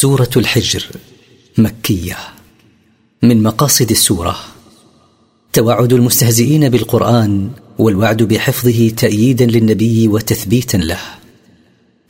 سورة 0.00 0.30
الحجر 0.36 0.86
مكية. 1.58 2.16
من 3.22 3.42
مقاصد 3.42 3.90
السورة 3.90 4.36
توعد 5.52 5.92
المستهزئين 5.92 6.68
بالقرآن 6.68 7.50
والوعد 7.78 8.22
بحفظه 8.22 8.88
تأييدا 8.88 9.46
للنبي 9.46 10.08
وتثبيتا 10.08 10.76
له. 10.76 11.00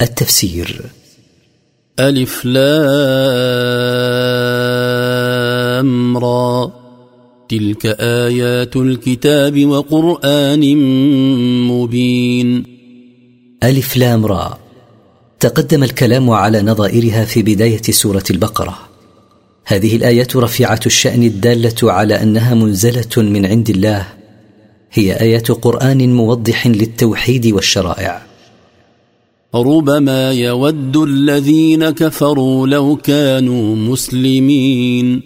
التفسير 0.02 0.82
ألف 2.00 2.44
لام 2.44 2.58
را. 6.18 6.72
تلك 7.48 7.86
آيات 8.00 8.76
الكتاب 8.76 9.66
وقرآن 9.66 10.76
مبين. 11.68 12.64
ألف 13.62 13.96
لام 13.96 14.26
را. 14.26 14.67
تقدم 15.40 15.84
الكلام 15.84 16.30
على 16.30 16.62
نظائرها 16.62 17.24
في 17.24 17.42
بداية 17.42 17.82
سورة 17.82 18.24
البقرة. 18.30 18.78
هذه 19.66 19.96
الآيات 19.96 20.36
رفيعه 20.36 20.80
الشأن 20.86 21.22
الدالة 21.22 21.92
على 21.92 22.22
أنها 22.22 22.54
منزلة 22.54 23.16
من 23.16 23.46
عند 23.46 23.70
الله. 23.70 24.06
هي 24.92 25.20
آيات 25.20 25.50
قرآن 25.50 26.14
موضح 26.14 26.66
للتوحيد 26.66 27.46
والشرائع. 27.46 28.22
ربما 29.54 30.32
يود 30.32 30.96
الذين 30.96 31.90
كفروا 31.90 32.66
لو 32.66 32.96
كانوا 32.96 33.76
مسلمين. 33.76 35.22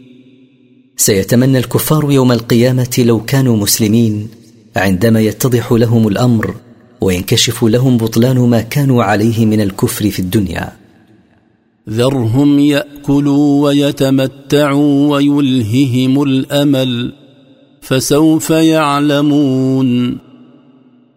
سيتمنى 0.96 1.58
الكفار 1.58 2.12
يوم 2.12 2.32
القيامة 2.32 2.94
لو 2.98 3.24
كانوا 3.24 3.56
مسلمين. 3.56 4.28
عندما 4.76 5.20
يتضح 5.20 5.72
لهم 5.72 6.08
الأمر 6.08 6.54
وينكشف 7.02 7.64
لهم 7.64 7.96
بطلان 7.96 8.38
ما 8.38 8.60
كانوا 8.60 9.04
عليه 9.04 9.46
من 9.46 9.60
الكفر 9.60 10.10
في 10.10 10.18
الدنيا. 10.18 10.72
ذرهم 11.90 12.58
يأكلوا 12.58 13.64
ويتمتعوا 13.64 15.10
ويلههم 15.10 16.22
الأمل 16.22 17.12
فسوف 17.80 18.50
يعلمون. 18.50 20.18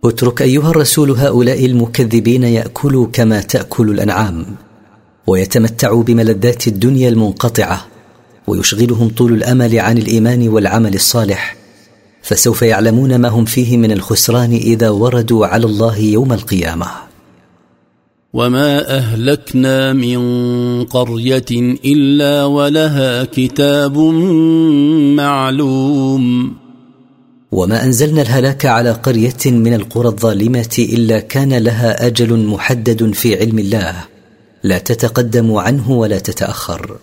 اترك 0.03 0.41
أيها 0.41 0.69
الرسول 0.69 1.11
هؤلاء 1.11 1.65
المكذبين 1.65 2.43
يأكلوا 2.43 3.07
كما 3.13 3.41
تأكل 3.41 3.89
الأنعام 3.89 4.45
ويتمتعوا 5.27 6.03
بملذات 6.03 6.67
الدنيا 6.67 7.09
المنقطعة 7.09 7.85
ويشغلهم 8.47 9.09
طول 9.09 9.33
الأمل 9.33 9.79
عن 9.79 9.97
الإيمان 9.97 10.47
والعمل 10.47 10.93
الصالح. 10.93 11.64
فسوف 12.25 12.61
يعلمون 12.61 13.15
ما 13.15 13.29
هم 13.29 13.45
فيه 13.45 13.77
من 13.77 13.91
الخسران 13.91 14.53
إذا 14.53 14.89
وردوا 14.89 15.45
على 15.45 15.65
الله 15.65 15.97
يوم 15.97 16.33
القيامة. 16.33 16.87
وما 18.33 18.97
اهلكنا 18.97 19.93
من 19.93 20.19
قريه 20.83 21.51
الا 21.85 22.45
ولها 22.45 23.23
كتاب 23.23 23.97
معلوم. 25.17 26.53
وما 27.51 27.83
انزلنا 27.83 28.21
الهلاك 28.21 28.65
على 28.65 28.91
قريه 28.91 29.45
من 29.45 29.73
القرى 29.73 30.07
الظالمه 30.07 30.75
الا 30.79 31.19
كان 31.19 31.53
لها 31.53 32.07
أجل 32.07 32.45
محدد 32.45 33.13
في 33.13 33.39
علم 33.39 33.59
الله. 33.59 33.95
لا 34.63 34.77
تتقدم 34.77 35.53
عنه 35.53 35.91
ولا 35.91 36.19
تتاخر. 36.19 36.97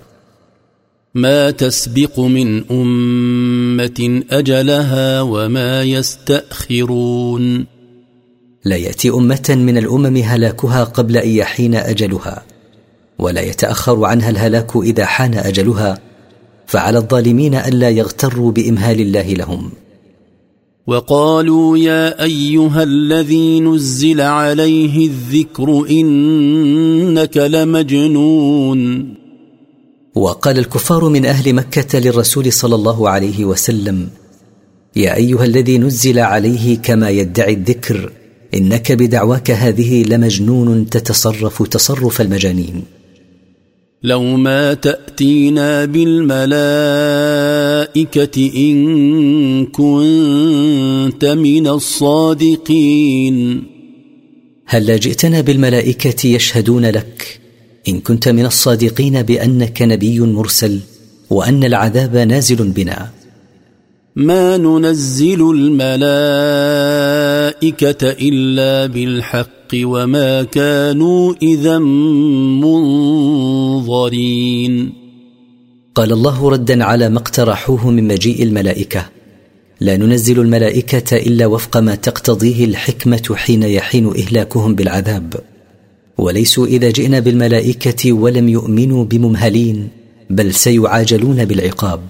ما 1.15 1.51
تسبق 1.51 2.21
من 2.21 2.71
أمة 2.71 4.23
أجلها 4.31 5.21
وما 5.23 5.83
يستأخرون. 5.83 7.67
لا 8.65 8.77
يأتي 8.77 9.11
أمة 9.11 9.49
من 9.49 9.79
الأمم 9.79 10.17
هلاكها 10.17 10.85
قبل 10.85 11.17
أن 11.17 11.29
يحين 11.29 11.75
أجلها 11.75 12.43
ولا 13.19 13.41
يتأخر 13.41 14.05
عنها 14.05 14.31
الهلاك 14.31 14.77
إذا 14.77 15.05
حان 15.05 15.35
أجلها 15.35 15.99
فعلى 16.67 16.99
الظالمين 16.99 17.55
ألا 17.55 17.91
يغتروا 17.91 18.53
بإمهال 18.53 19.01
الله 19.01 19.33
لهم. 19.33 19.71
وقالوا 20.87 21.79
يا 21.79 22.23
أيها 22.23 22.83
الذي 22.83 23.61
نزل 23.61 24.21
عليه 24.21 25.07
الذكر 25.07 25.87
إنك 25.91 27.37
لمجنون. 27.37 29.22
وقال 30.15 30.59
الكفار 30.59 31.09
من 31.09 31.27
أهل 31.27 31.53
مكة 31.53 31.99
للرسول 31.99 32.53
صلى 32.53 32.75
الله 32.75 33.09
عليه 33.09 33.45
وسلم 33.45 34.09
يا 34.97 35.17
أيها 35.17 35.45
الذي 35.45 35.79
نزل 35.79 36.19
عليه 36.19 36.79
كما 36.79 37.11
يدعي 37.11 37.53
الذكر 37.53 38.13
إنك 38.55 38.93
بدعواك 38.93 39.51
هذه 39.51 40.05
لمجنون 40.05 40.91
تتصرف 40.91 41.63
تصرف 41.63 42.21
المجانين. 42.21 42.83
لو 44.03 44.23
ما 44.23 44.75
تأتينا 44.75 45.85
بالملائكة 45.85 46.51
إن 48.57 49.67
كنت 49.67 51.25
من 51.25 51.67
الصادقين. 51.67 53.65
هل 54.67 55.01
جئتنا 55.01 55.41
بالملائكة 55.41 56.27
يشهدون 56.27 56.87
لك؟ 56.87 57.42
إن 57.89 58.01
كنت 58.01 58.29
من 58.29 58.47
الصادقين 58.47 59.23
بأنك 59.23 59.83
نبي 59.83 60.21
مرسل 60.21 60.81
وأن 61.31 61.65
العذاب 61.65 62.17
نازل 62.17 62.69
بنا. 62.69 63.11
ما 64.17 64.57
ننزل 64.57 65.51
الملائكة 65.51 65.87
إلا 68.11 68.87
بالحق 68.87 69.49
وما 69.75 70.43
كانوا 70.43 71.35
إذا 71.43 71.79
منظرين. 73.79 74.93
قال 75.95 76.13
الله 76.13 76.51
ردا 76.51 76.85
على 76.85 77.09
ما 77.09 77.19
اقترحوه 77.19 77.91
من 77.91 78.09
مجيء 78.09 78.43
الملائكة. 78.43 79.09
لا 79.81 79.97
ننزل 79.97 80.41
الملائكة 80.41 81.17
إلا 81.17 81.47
وفق 81.47 81.77
ما 81.77 81.95
تقتضيه 81.95 82.65
الحكمة 82.65 83.35
حين 83.35 83.63
يحين 83.63 84.07
إهلاكهم 84.07 84.75
بالعذاب. 84.75 85.52
وليسوا 86.19 86.67
إذا 86.67 86.91
جئنا 86.91 87.19
بالملائكة 87.19 88.13
ولم 88.13 88.49
يؤمنوا 88.49 89.05
بممهلين 89.05 89.89
بل 90.31 90.55
سيعاجلون 90.55 91.45
بالعقاب. 91.45 92.01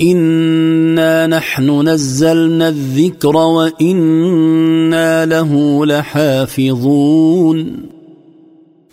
إنا 0.00 1.26
نحن 1.26 1.88
نزلنا 1.88 2.68
الذكر 2.68 3.36
وإنا 3.36 5.26
له 5.26 5.86
لحافظون. 5.86 7.76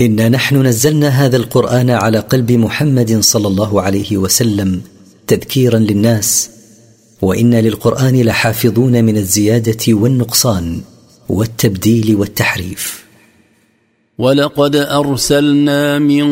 إنا 0.02 0.29
نحن 0.29 0.66
نزلنا 0.66 1.08
هذا 1.08 1.38
القرآن 1.38 1.90
على 1.90 2.19
قلب 2.19 2.52
محمد 2.52 3.19
صلى 3.19 3.47
الله 3.47 3.81
عليه 3.81 4.18
وسلم 4.18 4.81
تذكيرا 5.28 5.79
للناس 5.79 6.50
وإنا 7.22 7.62
للقرآن 7.62 8.22
لحافظون 8.22 9.03
من 9.03 9.18
الزيادة 9.18 9.94
والنقصان 9.94 10.81
والتبديل 11.29 12.16
والتحريف. 12.16 13.09
ولقد 14.19 14.75
أرسلنا 14.75 16.00
من 16.00 16.28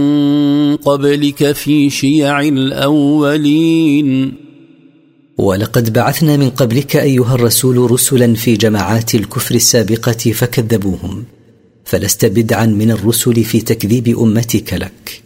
قبلك 0.76 1.52
في 1.52 1.90
شيع 1.90 2.42
الأولين. 2.42 4.34
ولقد 5.38 5.94
بعثنا 5.94 6.38
من 6.38 6.50
قبلك 6.50 6.96
أيها 6.96 7.36
الرسول 7.36 7.92
رسلا 7.92 8.34
في 8.34 8.54
جماعات 8.54 9.16
الكفر 9.16 9.56
السابقة 9.56 10.12
فكذبوهم 10.12 11.24
فلست 11.86 12.26
بدعا 12.26 12.66
من 12.66 12.92
الرسل 12.92 13.44
في 13.44 13.62
تكذيب 13.62 14.20
أمتك 14.20 14.74
لك. 14.74 15.24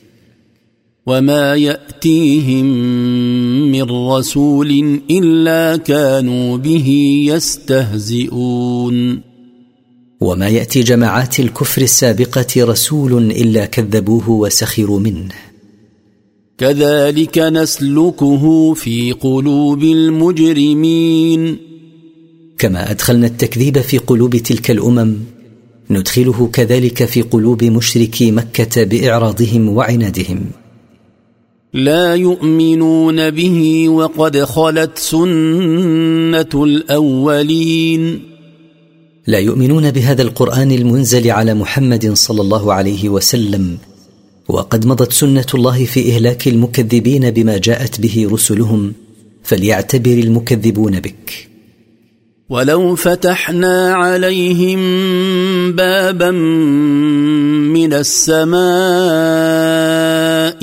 وما 1.05 1.55
يأتيهم 1.55 2.65
من 3.71 3.83
رسول 3.83 5.01
إلا 5.11 5.77
كانوا 5.77 6.57
به 6.57 6.87
يستهزئون. 7.27 9.30
وما 10.21 10.49
يأتي 10.49 10.79
جماعات 10.79 11.39
الكفر 11.39 11.81
السابقة 11.81 12.47
رسول 12.57 13.31
إلا 13.31 13.65
كذبوه 13.65 14.29
وسخروا 14.29 14.99
منه. 14.99 15.29
كذلك 16.57 17.37
نسلكه 17.37 18.73
في 18.73 19.11
قلوب 19.11 19.83
المجرمين. 19.83 21.57
كما 22.57 22.91
أدخلنا 22.91 23.27
التكذيب 23.27 23.77
في 23.81 23.97
قلوب 23.97 24.35
تلك 24.35 24.71
الأمم 24.71 25.15
ندخله 25.89 26.49
كذلك 26.53 27.05
في 27.05 27.21
قلوب 27.21 27.63
مشركي 27.63 28.31
مكة 28.31 28.83
بإعراضهم 28.83 29.69
وعنادهم. 29.69 30.45
لا 31.73 32.15
يؤمنون 32.15 33.29
به 33.29 33.89
وقد 33.89 34.43
خلت 34.43 34.97
سنة 34.97 36.63
الأولين. 36.63 38.30
لا 39.27 39.39
يؤمنون 39.39 39.91
بهذا 39.91 40.21
القرآن 40.21 40.71
المنزل 40.71 41.31
على 41.31 41.53
محمد 41.53 42.13
صلى 42.13 42.41
الله 42.41 42.73
عليه 42.73 43.09
وسلم 43.09 43.77
وقد 44.47 44.85
مضت 44.85 45.13
سنة 45.13 45.45
الله 45.53 45.85
في 45.85 46.11
إهلاك 46.11 46.47
المكذبين 46.47 47.31
بما 47.31 47.57
جاءت 47.57 48.01
به 48.01 48.27
رسلهم 48.31 48.93
فليعتبر 49.43 50.11
المكذبون 50.11 50.99
بك. 50.99 51.47
ولو 52.49 52.95
فتحنا 52.95 53.93
عليهم 53.93 54.79
بابا 55.71 56.31
من 57.71 57.93
السماء 57.93 58.61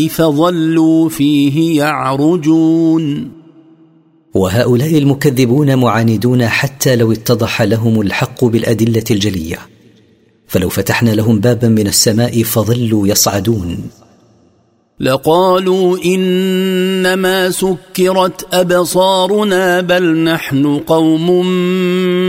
فظلوا 0.08 1.08
فيه 1.08 1.78
يعرجون. 1.78 3.37
وهؤلاء 4.34 4.98
المكذبون 4.98 5.76
معاندون 5.76 6.46
حتى 6.48 6.96
لو 6.96 7.12
اتضح 7.12 7.62
لهم 7.62 8.00
الحق 8.00 8.44
بالأدلة 8.44 9.04
الجلية. 9.10 9.58
فلو 10.46 10.68
فتحنا 10.68 11.10
لهم 11.10 11.40
بابا 11.40 11.68
من 11.68 11.86
السماء 11.86 12.42
فظلوا 12.42 13.08
يصعدون. 13.08 13.78
لقالوا 15.00 15.98
إنما 16.04 17.50
سكرت 17.50 18.54
أبصارنا 18.54 19.80
بل 19.80 20.16
نحن 20.24 20.78
قوم 20.78 21.46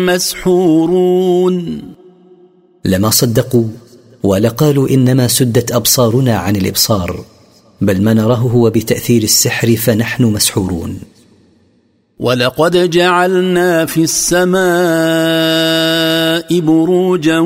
مسحورون. 0.06 1.82
لما 2.86 3.10
صدقوا 3.10 3.68
ولقالوا 4.24 4.90
إنما 4.90 5.28
سدت 5.28 5.72
أبصارنا 5.72 6.38
عن 6.38 6.56
الإبصار 6.56 7.24
بل 7.82 8.02
ما 8.02 8.14
نراه 8.14 8.36
هو 8.36 8.70
بتأثير 8.70 9.24
السحر 9.24 9.76
فنحن 9.76 10.24
مسحورون. 10.24 11.00
ولقد 12.20 12.90
جعلنا 12.90 13.86
في 13.86 14.04
السماء 14.04 14.60
بروجا 16.60 17.40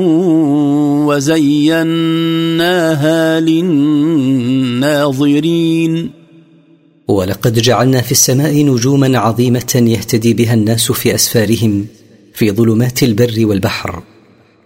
وزيناها 1.06 1.80
للناظرين. 3.40 4.90
ولقد 7.08 7.58
جعلنا 7.58 8.00
في 8.00 8.12
السماء 8.12 8.64
نجوما 8.64 9.18
عظيمة 9.18 9.82
يهتدي 9.86 10.34
بها 10.34 10.54
الناس 10.54 10.92
في 10.92 11.14
أسفارهم 11.14 11.86
في 12.34 12.50
ظلمات 12.50 13.02
البر 13.02 13.46
والبحر 13.46 14.02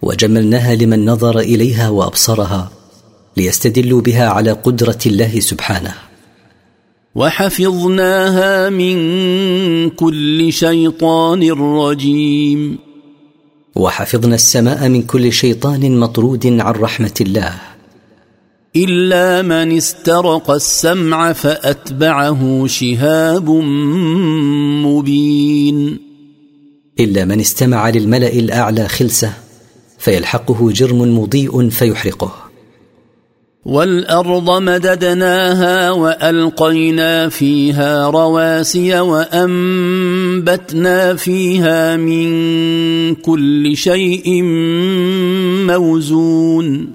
وجملناها 0.03 0.75
لمن 0.75 1.05
نظر 1.05 1.39
إليها 1.39 1.89
وأبصرها 1.89 2.71
ليستدلوا 3.37 4.01
بها 4.01 4.29
على 4.29 4.53
قدرة 4.53 4.99
الله 5.07 5.41
سبحانه. 5.41 6.08
وحفظناها 7.19 8.71
من 8.71 8.97
كل 9.91 10.53
شيطان 10.53 11.53
رجيم. 11.53 12.79
وحفظنا 13.77 14.35
السماء 14.35 14.89
من 14.89 15.03
كل 15.03 15.33
شيطان 15.33 15.99
مطرود 16.01 16.47
عن 16.47 16.75
رحمة 16.75 17.15
الله. 17.21 17.55
إلا 18.77 19.43
من 19.43 19.77
استرق 19.77 20.51
السمع 20.51 21.33
فأتبعه 21.33 22.67
شهاب 22.67 23.51
مبين. 24.87 25.99
إلا 27.01 27.25
من 27.25 27.41
استمع 27.41 27.91
للملأ 27.91 28.33
الأعلى 28.33 28.89
خلسة 28.89 29.33
فيلحقه 29.99 30.71
جرم 30.73 31.19
مضيء 31.19 31.69
فيحرقه. 31.69 32.48
والأرض 33.65 34.51
مددناها 34.63 35.91
وألقينا 35.91 37.29
فيها 37.29 38.11
رواسي 38.11 39.01
وأنبتنا 39.01 40.55
فيها 41.15 41.97
من 41.97 43.15
كل 43.15 43.77
شيء 43.77 44.43
موزون. 45.67 46.93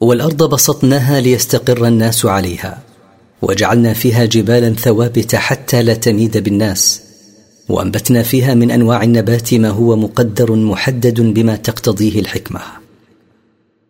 والأرض 0.00 0.54
بسطناها 0.54 1.20
ليستقر 1.20 1.86
الناس 1.86 2.26
عليها 2.26 2.78
وجعلنا 3.42 3.92
فيها 3.92 4.24
جبالا 4.24 4.74
ثوابت 4.74 5.34
حتى 5.34 5.82
لا 5.82 5.94
تميد 5.94 6.38
بالناس 6.38 7.02
وأنبتنا 7.68 8.22
فيها 8.22 8.54
من 8.54 8.70
أنواع 8.70 9.02
النبات 9.02 9.54
ما 9.54 9.68
هو 9.68 9.96
مقدر 9.96 10.52
محدد 10.52 11.20
بما 11.20 11.56
تقتضيه 11.56 12.20
الحكمة. 12.20 12.81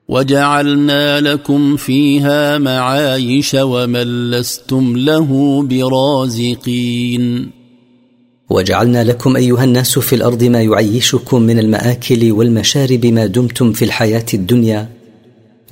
وجعلنا 0.08 1.20
لكم 1.20 1.76
فيها 1.76 2.58
معايش 2.58 3.56
ومن 3.60 4.30
لستم 4.30 4.96
له 4.96 5.62
برازقين. 5.62 7.50
وجعلنا 8.50 9.04
لكم 9.04 9.36
أيها 9.36 9.64
الناس 9.64 9.98
في 9.98 10.14
الأرض 10.14 10.44
ما 10.44 10.62
يعيشكم 10.62 11.42
من 11.42 11.58
المآكل 11.58 12.32
والمشارب 12.32 13.06
ما 13.06 13.26
دمتم 13.26 13.72
في 13.72 13.84
الحياة 13.84 14.26
الدنيا. 14.34 14.88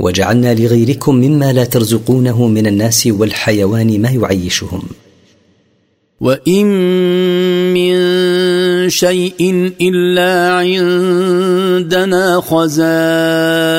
وجعلنا 0.00 0.55
لغيركم 0.55 1.15
مما 1.15 1.53
لا 1.53 1.65
ترزقونه 1.65 2.49
من 2.49 2.67
الناس 2.67 3.06
والحيوان 3.06 4.03
ما 4.03 4.11
يعيشهم. 4.11 4.82
وان 6.20 6.67
من 7.72 7.94
شيء 8.90 9.72
الا 9.81 10.49
عندنا 10.61 12.40
خزائنه 12.40 13.70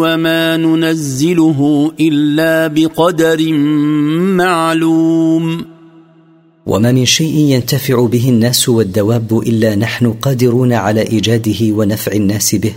وما 0.00 0.56
ننزله 0.56 1.92
الا 2.00 2.66
بقدر 2.66 3.52
معلوم 4.40 5.64
وما 6.66 6.92
من 6.92 7.04
شيء 7.04 7.36
ينتفع 7.36 8.06
به 8.06 8.28
الناس 8.28 8.68
والدواب 8.68 9.38
الا 9.38 9.74
نحن 9.74 10.12
قادرون 10.12 10.72
على 10.72 11.02
ايجاده 11.02 11.60
ونفع 11.62 12.12
الناس 12.12 12.54
به. 12.54 12.72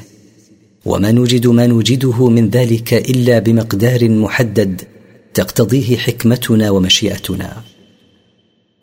وما 0.86 1.12
نوجد 1.12 1.48
ما 1.48 1.68
نوجده 1.68 2.30
من 2.30 2.50
ذلك 2.50 2.94
الا 2.94 3.40
بمقدار 3.40 4.10
محدد 4.10 4.82
تقتضيه 5.34 5.98
حكمتنا 5.98 6.70
ومشيئتنا. 6.70 7.77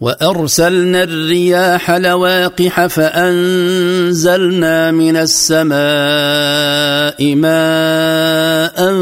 وأرسلنا 0.05 1.03
الرياح 1.03 1.91
لواقح 1.91 2.87
فأنزلنا 2.87 4.91
من 4.91 5.17
السماء 5.17 5.75
ماء 7.35 8.93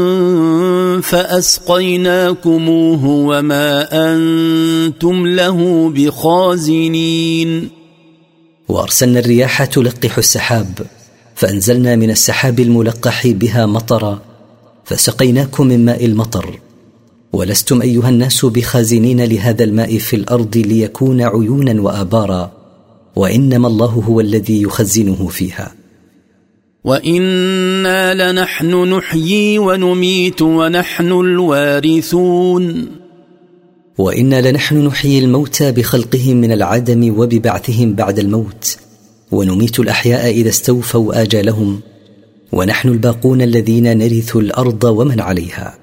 فأسقيناكموه 1.01 3.05
وما 3.05 3.87
أنتم 3.91 5.27
له 5.27 5.89
بخازنين. 5.89 7.69
وأرسلنا 8.69 9.19
الرياح 9.19 9.65
تلقح 9.65 10.17
السحاب 10.17 10.79
فأنزلنا 11.35 11.95
من 11.95 12.09
السحاب 12.09 12.59
الملقح 12.59 13.27
بها 13.27 13.65
مطرا 13.65 14.21
فسقيناكم 14.85 15.67
من 15.67 15.85
ماء 15.85 16.05
المطر 16.05 16.59
ولستم 17.33 17.81
أيها 17.81 18.09
الناس 18.09 18.45
بخازنين 18.45 19.23
لهذا 19.23 19.63
الماء 19.63 19.97
في 19.97 20.15
الأرض 20.15 20.57
ليكون 20.57 21.21
عيونا 21.21 21.81
وآبارا 21.81 22.51
وإنما 23.15 23.67
الله 23.67 23.85
هو 23.85 24.19
الذي 24.19 24.61
يخزنه 24.61 25.27
فيها. 25.27 25.71
وإنا 26.83 28.31
لنحن 28.31 28.75
نحيي 28.75 29.59
ونميت 29.59 30.41
ونحن 30.41 31.11
الوارثون. 31.11 32.87
وإنا 33.97 34.51
لنحن 34.51 34.77
نحيي 34.77 35.19
الموتى 35.19 35.71
بخلقهم 35.71 36.37
من 36.37 36.51
العدم 36.51 37.19
وببعثهم 37.19 37.93
بعد 37.93 38.19
الموت 38.19 38.77
ونميت 39.31 39.79
الأحياء 39.79 40.31
إذا 40.31 40.49
استوفوا 40.49 41.21
آجالهم 41.21 41.79
ونحن 42.51 42.89
الباقون 42.89 43.41
الذين 43.41 43.97
نرث 43.97 44.35
الأرض 44.35 44.83
ومن 44.83 45.19
عليها. 45.19 45.82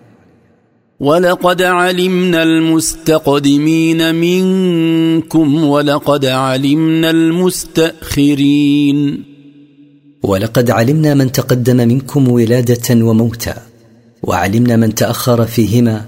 ولقد 1.00 1.62
علمنا 1.62 2.42
المستقدمين 2.42 4.14
منكم 4.14 5.64
ولقد 5.64 6.24
علمنا 6.24 7.10
المستاخرين 7.10 8.50
ولقد 10.22 10.70
علمنا 10.70 11.14
من 11.14 11.32
تقدم 11.32 11.76
منكم 11.76 12.28
ولاده 12.28 13.04
وموتا 13.06 13.62
وعلمنا 14.22 14.76
من 14.76 14.94
تاخر 14.94 15.46
فيهما 15.46 16.06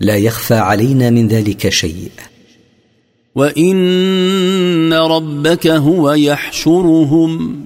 لا 0.00 0.16
يخفى 0.16 0.54
علينا 0.54 1.10
من 1.10 1.28
ذلك 1.28 1.68
شيء 1.68 2.10
وان 3.34 4.92
ربك 4.92 5.66
هو 5.66 6.12
يحشرهم 6.12 7.64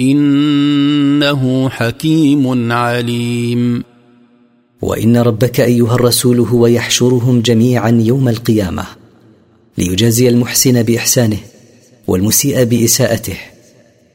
انه 0.00 1.68
حكيم 1.68 2.72
عليم 2.72 3.95
وإن 4.82 5.16
ربك 5.16 5.60
أيها 5.60 5.94
الرسول 5.94 6.40
هو 6.40 6.66
يحشرهم 6.66 7.40
جميعا 7.40 8.02
يوم 8.04 8.28
القيامة 8.28 8.84
ليجازي 9.78 10.28
المحسن 10.28 10.82
بإحسانه 10.82 11.38
والمسيء 12.06 12.64
بإساءته 12.64 13.36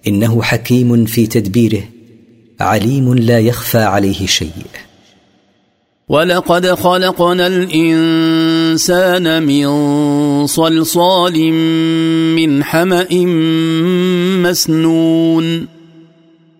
إنه 0.08 0.42
حكيم 0.42 1.06
في 1.06 1.28
تدبيره 1.28 1.84
عليم 2.60 3.14
لا 3.14 3.40
يخفى 3.40 3.78
عليه 3.78 4.26
شيء. 4.26 4.66
ولقد 6.10 6.68
خلقنا 6.68 7.48
الإنسان 7.48 9.44
من 9.44 9.68
صلصال 10.48 11.54
من 12.36 12.64
حمأ 12.64 13.08
مسنون. 14.50 15.81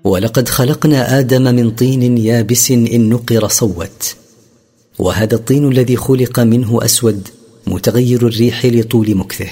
ولقد 0.04 0.50
خلقنا 0.50 1.20
آدم 1.20 1.56
من 1.56 1.72
طين 1.72 2.18
يابس 2.18 2.72
إن 2.72 3.10
نقر 3.10 3.48
صوت. 3.48 4.16
وهذا 5.00 5.36
الطين 5.36 5.68
الذي 5.72 5.96
خلق 5.96 6.40
منه 6.40 6.80
أسود 6.86 7.28
متغير 7.68 8.28
الريح 8.28 8.66
لطول 8.66 9.16
مكثه. 9.16 9.50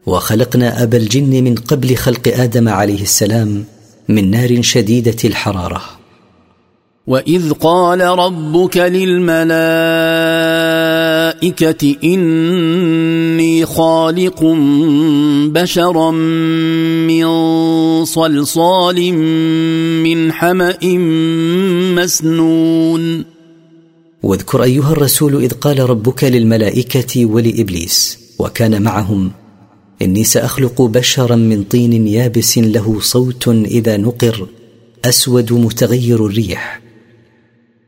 وخلقنا 0.06 0.82
ابا 0.82 0.96
الجن 0.96 1.44
من 1.44 1.54
قبل 1.54 1.96
خلق 1.96 2.28
آدم 2.28 2.68
عليه 2.68 3.02
السلام 3.02 3.64
من 4.08 4.30
نار 4.30 4.62
شديدة 4.62 5.16
الحرارة. 5.24 6.03
واذ 7.06 7.52
قال 7.52 8.00
ربك 8.00 8.76
للملائكه 8.76 9.54
اني 12.04 13.66
خالق 13.66 14.44
بشرا 15.48 16.10
من 16.10 17.24
صلصال 18.04 19.12
من 20.02 20.32
حما 20.32 20.78
مسنون 21.94 23.24
واذكر 24.22 24.62
أيها 24.62 24.92
الرسول 24.92 25.42
إذ 25.42 25.52
قال 25.52 25.90
ربك 25.90 26.24
للملائكة 26.24 27.26
ولإبليس 27.26 28.18
وكان 28.38 28.82
معهم 28.82 29.30
إني 30.02 30.24
سأخلق 30.24 30.82
بشرا 30.82 31.36
من 31.36 31.64
طين 31.64 32.06
يابس 32.06 32.58
له 32.58 33.00
صوت 33.00 33.48
إذا 33.48 33.96
نقر 33.96 34.46
أسود 35.04 35.52
متغير 35.52 36.26
الريح. 36.26 36.83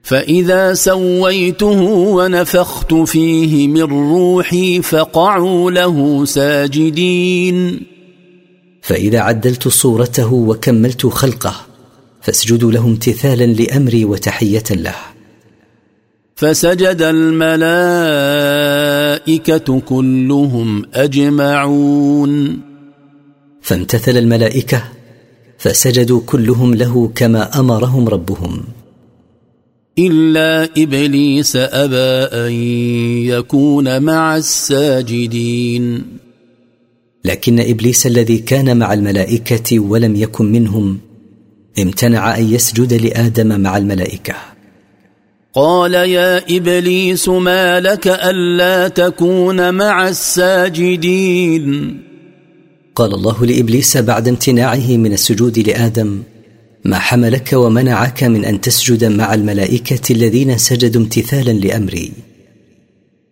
فإذا 0.07 0.75
سويته 0.75 1.81
ونفخت 1.91 2.95
فيه 2.95 3.69
من 3.69 3.83
روحي 3.83 4.83
فقعوا 4.83 5.71
له 5.71 6.25
ساجدين. 6.25 7.81
فإذا 8.83 9.21
عدلت 9.21 9.69
صورته 9.69 10.33
وكملت 10.33 11.07
خلقه 11.07 11.55
فاسجدوا 12.21 12.73
له 12.73 12.87
امتثالا 12.87 13.47
لأمري 13.47 14.05
وتحية 14.05 14.65
له. 14.71 14.95
فسجد 16.37 17.03
الملائكة 17.03 18.21
كلهم 19.81 20.83
أجمعون. 20.95 22.61
فامتثل 23.63 24.17
الملائكة 24.17 24.85
فسجدوا 25.59 26.21
كلهم 26.27 26.75
له 26.75 27.11
كما 27.15 27.61
أمرهم 27.61 28.09
ربهم. 28.09 28.76
إلا 29.99 30.65
إبليس 30.77 31.57
أبى 31.57 32.37
أن 32.37 32.53
يكون 33.27 34.03
مع 34.03 34.37
الساجدين. 34.37 36.03
لكن 37.25 37.61
إبليس 37.61 38.07
الذي 38.07 38.39
كان 38.39 38.77
مع 38.77 38.93
الملائكة 38.93 39.79
ولم 39.79 40.17
يكن 40.17 40.53
منهم 40.53 40.99
امتنع 41.79 42.39
أن 42.39 42.53
يسجد 42.53 42.93
لآدم 42.93 43.61
مع 43.61 43.77
الملائكة. 43.77 44.35
قال 45.55 45.95
يا 45.95 46.57
إبليس 46.57 47.29
ما 47.29 47.81
لك 47.81 48.09
ألا 48.09 48.89
تكون 48.89 49.75
مع 49.75 50.09
الساجدين؟ 50.09 51.97
قال 52.95 53.15
الله 53.15 53.47
لإبليس 53.47 53.97
بعد 53.97 54.29
امتناعه 54.29 54.97
من 54.97 55.13
السجود 55.13 55.59
لآدم 55.59 56.23
ما 56.87 56.99
حملك 56.99 57.51
ومنعك 57.53 58.25
من 58.25 58.45
أن 58.45 58.61
تسجد 58.61 59.05
مع 59.05 59.35
الملائكة 59.35 60.13
الذين 60.13 60.59
سجدوا 60.59 61.03
امتثالا 61.03 61.53
لأمري. 61.53 62.13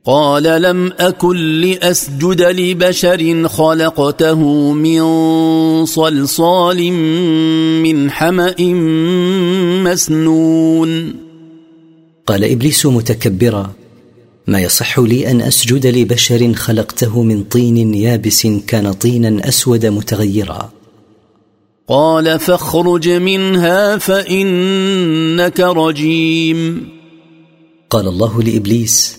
قال 0.04 0.62
لم 0.62 0.92
أكن 0.98 1.36
لأسجد 1.36 2.42
لبشر 2.42 3.48
خلقته 3.48 4.72
من 4.72 5.02
صلصال 5.86 6.92
من 7.82 8.10
حمأ 8.10 8.54
مسنون. 9.84 11.14
قال 12.26 12.44
إبليس 12.44 12.86
متكبرا 12.86 13.72
ما 14.46 14.60
يصح 14.60 14.98
لي 14.98 15.30
أن 15.30 15.40
أسجد 15.40 15.86
لبشر 15.86 16.52
خلقته 16.54 17.22
من 17.22 17.44
طين 17.44 17.94
يابس 17.94 18.46
كان 18.66 18.92
طينا 18.92 19.48
أسود 19.48 19.86
متغيرا. 19.86 20.70
قال 21.88 22.38
فاخرج 22.38 23.08
منها 23.08 23.98
فإنك 23.98 25.60
رجيم. 25.60 26.88
قال 27.90 28.08
الله 28.08 28.42
لإبليس 28.42 29.18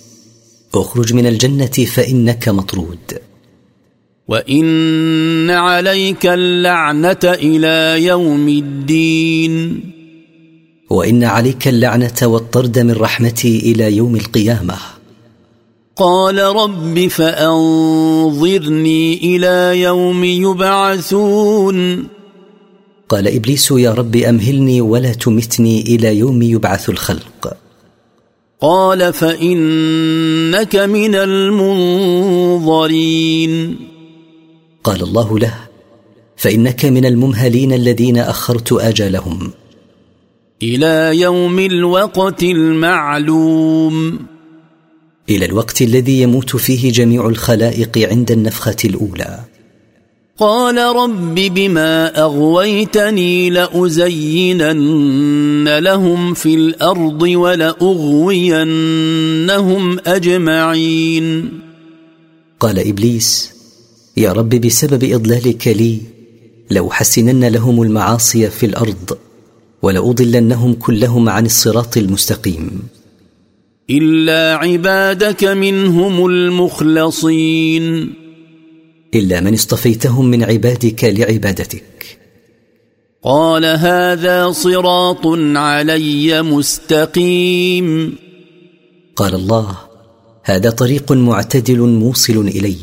اخرج 0.76 1.14
من 1.14 1.28
الجنة 1.28 1.66
فإنك 1.66 2.50
مطرود. 2.50 3.20
وإن 4.28 5.50
عليك 5.50 6.26
اللعنة 6.26 7.20
إلى 7.24 8.06
يوم 8.06 8.50
الدين. 8.50 9.84
وإن 10.90 11.24
عليك 11.24 11.68
اللعنة 11.68 12.18
والطرد 12.24 12.80
من 12.80 12.92
رحمتي 12.92 13.60
إلى 13.60 13.98
يوم 13.98 14.16
القيامة. 14.16 14.78
قال 15.96 16.40
رب 16.40 17.08
فأنظرني 17.08 18.58
إلى 19.36 19.82
يوم 19.82 20.24
يبعثون. 20.24 22.08
قال 23.16 23.28
إبليس 23.28 23.72
يا 23.72 23.92
رب 23.92 24.16
أمهلني 24.16 24.82
ولا 24.82 25.14
تمتني 25.14 25.82
إلى 25.82 26.18
يوم 26.18 26.42
يبعث 26.42 26.90
الخلق. 26.90 27.58
قال 28.62 29.14
فإنك 29.14 30.76
من 30.76 31.16
المنظرين. 31.16 32.36
قال 34.84 35.04
الله 35.04 35.40
له 35.40 35.54
فإنك 36.38 36.86
من 36.86 37.06
الممهلين 37.06 37.74
الذين 37.74 38.18
أخرت 38.18 38.74
أجلهم. 38.74 39.52
إلى 40.64 41.20
يوم 41.20 41.60
الوقت 41.60 42.44
المعلوم. 42.44 44.20
إلى 45.30 45.46
الوقت 45.46 45.82
الذي 45.82 46.22
يموت 46.22 46.56
فيه 46.56 46.92
جميع 46.92 47.28
الخلائق 47.28 48.10
عند 48.10 48.32
النفخة 48.32 48.76
الأولى. 48.86 49.40
قال 50.40 50.78
رب 50.78 51.36
بما 51.36 52.22
أغويتني 52.22 53.50
لأزينن 53.50 54.98
لهم 55.78 56.34
في 56.34 56.56
الأرض 56.56 57.22
ولأغوينهم 57.22 58.40
أجمعين. 60.08 61.50
قال 62.60 62.88
إبليس 62.88 63.52
يا 64.18 64.32
رب 64.32 64.50
بسبب 64.50 65.04
إضلالك 65.04 65.68
لي 65.68 65.98
لأحسنن 66.70 67.46
لهم 67.46 67.82
المعاصي 67.82 68.50
في 68.50 68.66
الأرض 68.66 69.18
ولأضلنهم 69.82 70.74
كلهم 70.74 71.30
عن 71.30 71.46
الصراط 71.46 71.98
المستقيم. 71.98 72.84
إلا 73.90 74.56
عبادك 74.56 75.44
منهم 75.44 76.26
المخلصين. 76.26 78.25
إلا 79.16 79.40
من 79.40 79.54
اصطفيتهم 79.54 80.26
من 80.26 80.44
عبادك 80.44 81.04
لعبادتك. 81.04 82.18
قال 83.24 83.66
هذا 83.66 84.52
صراط 84.52 85.28
علي 85.56 86.42
مستقيم. 86.42 88.16
قال 89.16 89.36
الله 89.36 89.78
هذا 90.44 90.70
طريق 90.70 91.12
معتدل 91.12 91.80
موصل 91.80 92.48
إلي. 92.48 92.76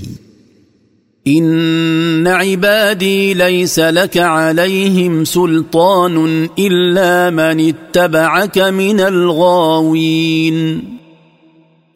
إن 1.27 2.27
عبادي 2.27 3.35
ليس 3.35 3.79
لك 3.79 4.19
عليهم 4.19 5.25
سلطان 5.25 6.49
إلا 6.59 7.31
من 7.31 7.69
اتبعك 7.69 8.59
من 8.59 9.01
الغاوين. 9.01 10.83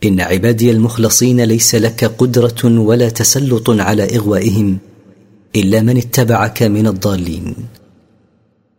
إن 0.05 0.21
عبادي 0.21 0.71
المخلصين 0.71 1.41
ليس 1.41 1.75
لك 1.75 2.05
قدرة 2.05 2.65
ولا 2.65 3.09
تسلط 3.09 3.71
على 3.71 4.17
إغوائهم 4.17 4.79
إلا 5.57 5.81
من 5.81 5.97
اتبعك 5.97 6.63
من 6.63 6.87
الضالين. 6.87 7.55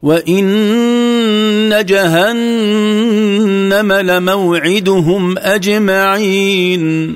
وإن 0.02 1.86
جهنم 1.86 3.94
لموعدهم 3.94 5.38
أجمعين. 5.38 7.14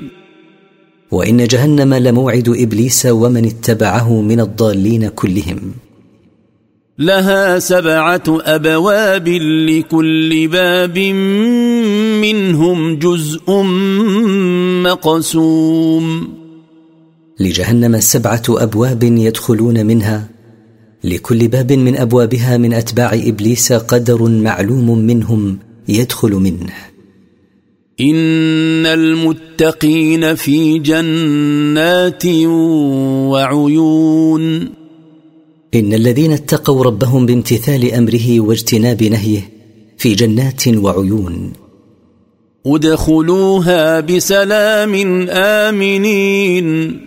وإن 1.10 1.46
جهنم 1.46 1.94
لموعد 1.94 2.48
إبليس 2.48 3.06
ومن 3.06 3.44
اتبعه 3.44 4.20
من 4.20 4.40
الضالين 4.40 5.08
كلهم. 5.08 5.72
لها 6.98 7.58
سبعة 7.58 8.22
أبواب 8.28 9.28
لكل 9.28 10.48
باب 10.48 10.98
منهم 12.22 12.98
جزء 12.98 13.62
مقسوم. 14.82 16.28
لجهنم 17.40 18.00
سبعة 18.00 18.42
أبواب 18.48 19.02
يدخلون 19.02 19.86
منها 19.86 20.28
لكل 21.04 21.48
باب 21.48 21.72
من 21.72 21.96
أبوابها 21.96 22.56
من 22.56 22.72
أتباع 22.72 23.14
إبليس 23.14 23.72
قدر 23.72 24.22
معلوم 24.28 24.98
منهم 24.98 25.58
يدخل 25.88 26.30
منه. 26.30 26.72
إن 28.00 28.86
المتقين 28.86 30.34
في 30.34 30.78
جنات 30.78 32.26
وعيون. 33.30 34.68
إن 35.74 35.92
الذين 35.94 36.32
اتقوا 36.32 36.84
ربهم 36.84 37.26
بامتثال 37.26 37.92
أمره 37.94 38.40
واجتناب 38.40 39.02
نهيه 39.02 39.50
في 39.98 40.14
جنات 40.14 40.68
وعيون. 40.68 41.61
ادخلوها 42.66 44.00
بسلام 44.00 44.94
آمنين. 45.30 47.00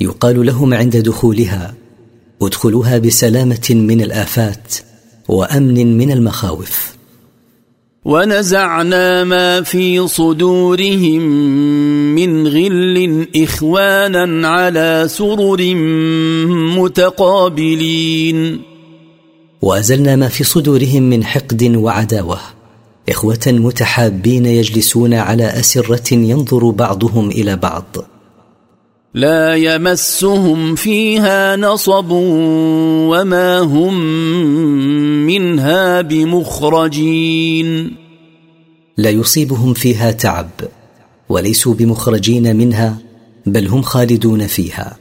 يقال 0.00 0.46
لهم 0.46 0.74
عند 0.74 0.96
دخولها 0.96 1.74
ادخلوها 2.42 2.98
بسلامة 2.98 3.68
من 3.70 4.00
الآفات 4.00 4.74
وأمن 5.28 5.98
من 5.98 6.12
المخاوف. 6.12 6.96
ونزعنا 8.04 9.24
ما 9.24 9.62
في 9.62 10.08
صدورهم 10.08 11.22
من 12.14 12.48
غل 12.48 13.26
إخوانا 13.36 14.48
على 14.48 15.04
سرر 15.08 15.74
متقابلين. 16.78 18.62
وأزلنا 19.62 20.16
ما 20.16 20.28
في 20.28 20.44
صدورهم 20.44 21.02
من 21.02 21.24
حقد 21.24 21.76
وعداوة. 21.76 22.61
إخوة 23.12 23.38
متحابين 23.46 24.46
يجلسون 24.46 25.14
على 25.14 25.44
أسرة 25.44 26.14
ينظر 26.14 26.70
بعضهم 26.70 27.30
إلى 27.30 27.56
بعض. 27.56 27.96
لا 29.14 29.54
يمسهم 29.54 30.74
فيها 30.74 31.56
نصب 31.56 32.06
وما 32.10 33.60
هم 33.60 33.94
منها 35.26 36.00
بمخرجين. 36.00 37.96
لا 38.96 39.10
يصيبهم 39.10 39.74
فيها 39.74 40.10
تعب 40.12 40.50
وليسوا 41.28 41.74
بمخرجين 41.74 42.56
منها 42.56 42.98
بل 43.46 43.68
هم 43.68 43.82
خالدون 43.82 44.46
فيها. 44.46 44.96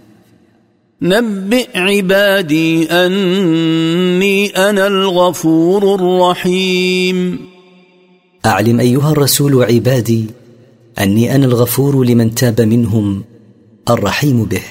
نبئ 1.01 1.67
عبادي 1.75 2.91
أني 2.91 4.47
أنا 4.47 4.87
الغفور 4.87 5.95
الرحيم. 5.95 7.51
أعلم 8.45 8.79
أيها 8.79 9.11
الرسول 9.11 9.63
عبادي 9.63 10.25
أني 10.99 11.35
أنا 11.35 11.45
الغفور 11.45 12.03
لمن 12.03 12.35
تاب 12.35 12.61
منهم 12.61 13.23
الرحيم 13.89 14.43
به. 14.43 14.61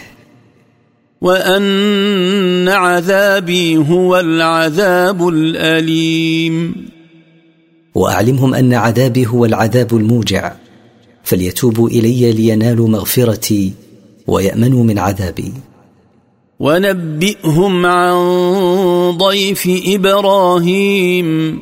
وأن 1.20 2.68
عذابي 2.68 3.76
هو 3.76 4.20
العذاب 4.20 5.28
الأليم. 5.28 6.74
وأعلمهم 7.94 8.54
أن 8.54 8.74
عذابي 8.74 9.26
هو 9.26 9.44
العذاب 9.44 9.96
الموجع. 9.96 10.52
فليتوبوا 11.24 11.88
إلي 11.88 12.32
لينالوا 12.32 12.88
مغفرتي 12.88 13.72
ويأمنوا 14.26 14.84
من 14.84 14.98
عذابي. 14.98 15.52
ونبئهم 16.60 17.86
عن 17.86 18.16
ضيف 19.10 19.82
إبراهيم. 19.86 21.60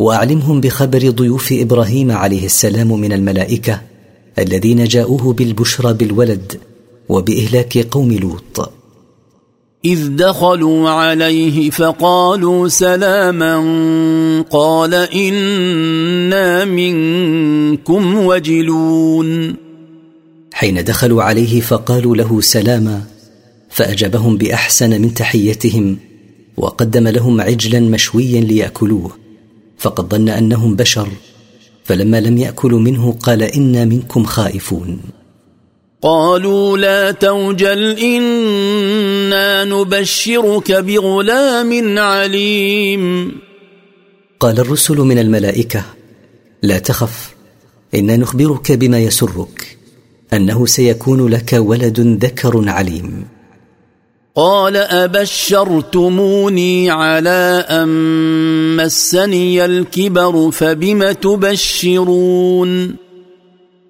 وأعلمهم 0.00 0.60
بخبر 0.60 1.10
ضيوف 1.10 1.52
إبراهيم 1.52 2.10
عليه 2.10 2.46
السلام 2.46 3.00
من 3.00 3.12
الملائكة 3.12 3.80
الذين 4.38 4.84
جاءوه 4.84 5.32
بالبشرى 5.32 5.92
بالولد 5.92 6.60
وبإهلاك 7.08 7.78
قوم 7.78 8.12
لوط. 8.12 8.72
إذ 9.84 10.08
دخلوا 10.16 10.90
عليه 10.90 11.70
فقالوا 11.70 12.68
سلاما 12.68 13.54
قال 14.50 14.94
إنا 14.94 16.64
منكم 16.64 18.16
وجلون. 18.26 19.56
حين 20.52 20.84
دخلوا 20.84 21.22
عليه 21.22 21.60
فقالوا 21.60 22.16
له 22.16 22.40
سلاما 22.40 23.02
فأجابهم 23.70 24.36
بأحسن 24.36 25.00
من 25.00 25.14
تحيتهم 25.14 25.96
وقدم 26.56 27.08
لهم 27.08 27.40
عجلا 27.40 27.80
مشويا 27.80 28.40
ليأكلوه. 28.40 29.19
فقد 29.80 30.08
ظن 30.14 30.28
أنهم 30.28 30.76
بشر 30.76 31.08
فلما 31.84 32.20
لم 32.20 32.38
يأكلوا 32.38 32.80
منه 32.80 33.16
قال 33.22 33.42
أنا 33.42 33.84
منكم 33.84 34.24
خائفون. 34.24 35.00
قالوا 36.02 36.78
لا 36.78 37.10
توجل 37.10 37.98
إنا 37.98 39.64
نبشرك 39.64 40.72
بغلام 40.72 41.98
عليم. 41.98 43.32
قال 44.40 44.60
الرسل 44.60 44.96
من 44.96 45.18
الملائكة 45.18 45.84
لا 46.62 46.78
تخف 46.78 47.34
إنا 47.94 48.16
نخبرك 48.16 48.72
بما 48.72 48.98
يسرك 48.98 49.76
أنه 50.32 50.66
سيكون 50.66 51.28
لك 51.28 51.52
ولد 51.52 52.00
ذكر 52.00 52.68
عليم. 52.68 53.24
قال 54.40 54.76
أبشرتموني 54.76 56.50
على 56.90 57.66
أن 57.68 57.88
مسني 58.76 59.64
الكبر 59.64 60.50
فبم 60.50 61.12
تبشرون؟ 61.12 62.96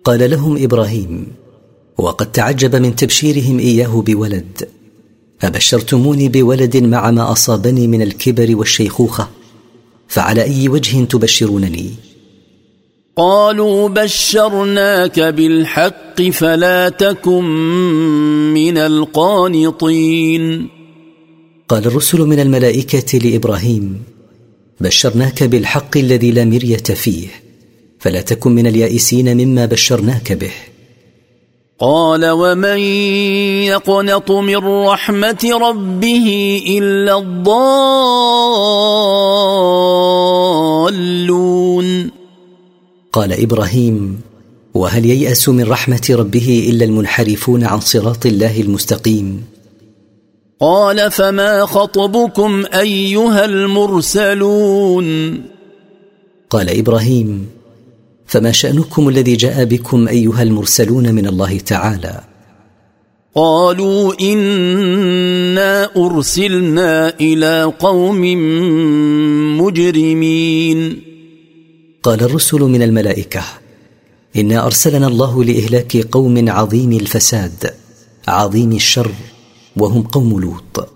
قال 0.05 0.31
لهم 0.31 0.63
إبراهيم 0.65 1.27
وقد 1.99 2.33
تعجب 2.33 2.77
من 2.77 2.97
تبشيرهم 2.97 3.59
إياه 3.59 4.03
بولد. 4.07 4.69
أبشرتموني 5.43 6.29
بولد 6.29 6.77
مع 6.77 7.11
ما 7.11 7.33
أصابني 7.33 7.87
من 7.87 8.03
الكبر 8.03 8.57
والشيخوخة 8.57 9.29
فعلى 10.09 10.43
أي 10.43 10.69
وجه 10.69 11.05
تبشرونني؟ 11.05 12.10
قالوا 13.17 13.89
بشرناك 13.89 15.21
بالحق 15.21 16.23
فلا 16.23 16.89
تكن 16.89 17.45
من 18.55 18.79
القانطين. 18.79 20.69
قال 21.69 21.87
الرسل 21.87 22.19
من 22.21 22.41
الملائكة 22.41 23.19
لإبراهيم 23.19 24.03
بشرناك 24.81 25.43
بالحق 25.43 25.97
الذي 25.97 26.31
لا 26.31 26.45
مرية 26.45 26.77
فيه 26.77 27.29
فلا 27.99 28.21
تكن 28.21 28.53
من 28.53 28.67
اليائسين 28.67 29.37
مما 29.37 29.67
بشرناك 29.67 30.33
به. 30.33 30.53
قال 31.79 32.31
ومن 32.31 32.79
يقنط 33.67 34.31
من 34.31 34.57
رحمة 34.57 35.59
ربه 35.63 36.63
إلا 36.67 37.19
الضالون. 37.19 37.81
قال 43.13 43.33
إبراهيم 43.33 44.21
وهل 44.75 45.07
ييأس 45.07 45.49
من 45.49 45.65
رحمة 45.65 46.07
ربه 46.11 46.67
إلا 46.71 46.85
المنحرفون 46.85 47.65
عن 47.65 47.81
صراط 47.81 48.27
الله 48.27 48.61
المستقيم؟ 48.61 49.45
قال 50.61 51.11
فما 51.11 51.67
خطبكم 51.67 52.65
أيها 52.75 53.45
المرسلون؟ 53.45 55.41
قال 56.51 56.79
إبراهيم 56.79 57.47
فما 58.27 58.53
شأنكم 58.53 59.09
الذي 59.09 59.37
جاء 59.37 59.65
بكم 59.65 60.09
أيها 60.09 60.43
المرسلون 60.43 61.15
من 61.15 61.27
الله 61.27 61.59
تعالى؟ 61.59 62.21
قالوا 63.35 64.15
إنا 64.21 65.91
أرسلنا 65.97 67.15
إلى 67.21 67.73
قوم 67.79 68.21
مجرمين. 69.61 71.10
قال 72.03 72.23
الرسل 72.23 72.59
من 72.59 72.83
الملائكة 72.83 73.43
إنا 74.37 74.67
أرسلنا 74.67 75.07
الله 75.07 75.45
لإهلاك 75.45 75.97
قوم 75.97 76.51
عظيم 76.51 76.93
الفساد 76.93 77.75
عظيم 78.29 78.73
الشر 78.73 79.13
وهم 79.77 80.03
قوم 80.03 80.41
لوط. 80.41 80.89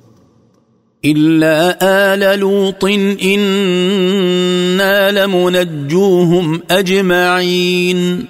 إلا 1.05 1.79
آل 2.15 2.39
لوط 2.39 2.85
إنا 3.25 3.65
لمنجوهم 5.11 6.63
أجمعين. 6.71 8.25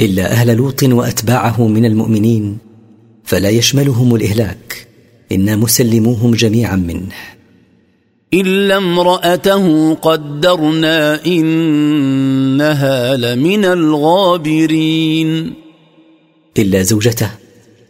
إلا 0.00 0.32
أهل 0.32 0.56
لوط 0.56 0.82
وأتباعه 0.82 1.68
من 1.68 1.84
المؤمنين 1.84 2.58
فلا 3.24 3.48
يشملهم 3.48 4.14
الإهلاك 4.14 4.86
إنا 5.32 5.56
مسلموهم 5.56 6.34
جميعا 6.34 6.76
منه. 6.76 7.14
إلا 8.34 8.76
امرأته 8.76 9.94
قدرنا 9.94 11.24
إنها 11.26 13.16
لمن 13.16 13.64
الغابرين. 13.64 15.54
إلا 16.58 16.82
زوجته 16.82 17.30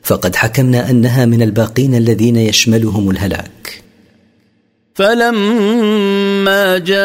فقد 0.03 0.37
حكمنا 0.37 0.91
أنها 0.91 1.25
من 1.25 1.43
الباقين 1.43 1.95
الذين 1.95 2.37
يشملهم 2.37 3.11
الهلاك. 3.11 3.83
فلما 4.95 6.79
جاء 6.79 6.97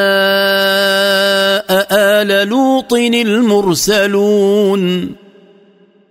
آل 1.91 2.47
لوط 2.47 2.93
المرسلون. 2.93 4.81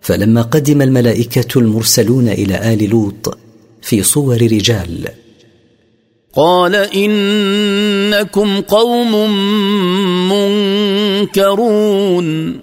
فلما 0.00 0.42
قدم 0.42 0.82
الملائكة 0.82 1.58
المرسلون 1.58 2.28
إلى 2.28 2.72
آل 2.72 2.90
لوط 2.90 3.38
في 3.82 4.02
صور 4.02 4.42
رجال 4.42 5.08
قال 6.36 6.74
إنكم 6.74 8.60
قوم 8.60 9.12
منكرون. 11.26 12.58